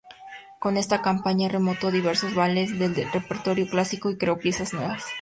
[0.57, 5.03] Con esta compañía remontó diversos ballets del repertorio clásico y creó piezas nuevas.